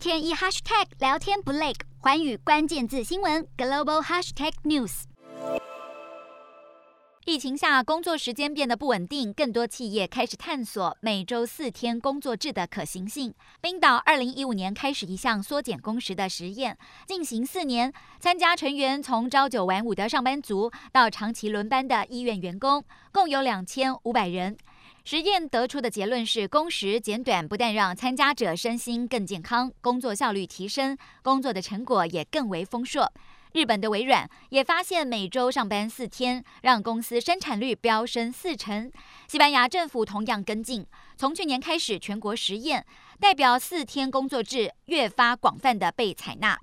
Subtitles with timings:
[0.00, 5.02] 天一 hashtag 聊天不累，寰宇关键字新闻 global hashtag news。
[7.26, 13.34] 疫情下，工作时间变得不稳定，更多企业开始探索每周四天工作制的可行性。
[13.60, 22.82] 冰岛二零一五年开始一项缩减工时的实验，进行四年，参加成员从朝九晚五的上班族到长期轮班的医院员工，
[23.12, 24.56] 共有两千五百人。
[25.04, 33.10] 实验得出的结论是，工时减短不但让参加者身心更健康，工作效率提升，工作的成果也更为丰硕。
[33.52, 38.92] 日本的微软也发现，每周上班四天，让公司生产率飙升四成。
[39.26, 42.86] 西班牙政府同样跟进，从去年开始全国实验，
[43.18, 46.56] 代表四天工作制越发广泛地被采纳。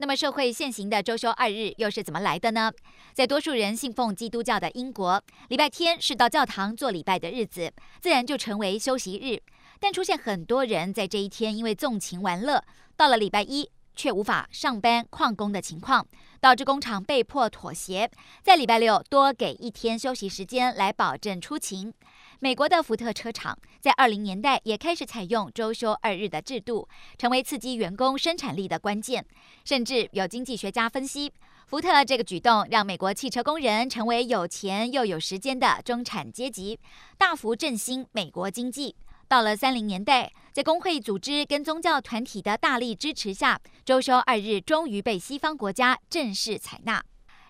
[0.00, 2.72] 那么，社会现行的周休二日又是怎么来的呢？
[3.12, 9.42] 在多数人信奉基督教的英国，礼拜天是到教堂做礼拜的日子，自然就成为休息日。
[9.80, 12.62] 但出现很多人在这一天因为纵情玩乐，
[12.96, 16.06] 到了礼拜一，却无法上班旷工的情况，
[16.40, 18.08] 导致工厂被迫妥协，
[18.44, 21.92] 在礼拜六多给一天休息时间来保证出勤。
[22.40, 29.26] 美国的福特车厂在二零年代也开始采用周休二日的制度，成为刺激员工生产力的关键。
[29.64, 31.32] 甚至有经济学家分析，
[31.66, 36.78] 福特这个举动让美国汽车工人成为有钱又有时间的中产阶级，
[37.16, 38.94] 大幅振兴美国经济。
[39.26, 47.02] 到了三零年代，在工会组织跟宗教团体的大力支持下，周休二日终于被西方国家正式采纳。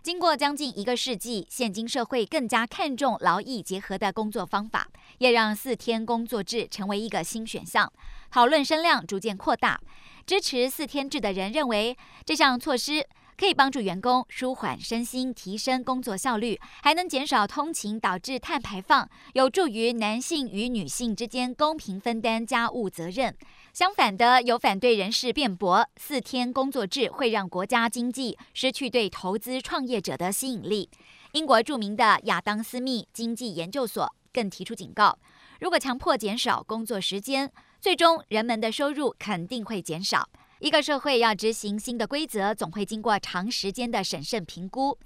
[0.02, 7.92] 经过将近一个世纪，现今社会更加看重劳逸结合的工作方法，也让四天工作制成为一个新选项。
[8.30, 9.80] 讨论声量逐渐扩大，
[10.24, 13.04] 支持四天制的人认为，这项措施，
[13.38, 23.32] 可以帮助员工舒缓身心，提升工作效率，还能减少通勤导致碳排放，有助于男性与女性之间公平分担家务责任。
[23.72, 30.90] 相反的，有反对人士辩驳，四天工作制会让国家经济失去对投资创业者的吸引力。
[31.30, 35.16] 英国著名的亚当斯密经济研究所更提出警告：
[35.60, 40.28] 如果强迫减少工作时间，最终人们的收入肯定会减少。
[40.60, 44.98] 一个社会要执行新的规则，总会经过长时间的审慎评估。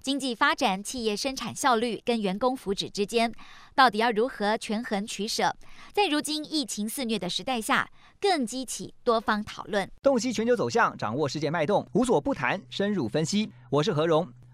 [0.00, 3.32] 经济发展、企业生产效率跟员工福祉之间，
[3.74, 5.54] 到底要如何权衡取舍？
[5.92, 7.90] 在如今疫情肆虐的时代下，
[8.20, 9.90] 更激起多方讨论。
[10.00, 13.50] 洞悉全球走向，掌握世界脉动，无所不谈，深入分析。
[13.68, 14.39] 我是何荣。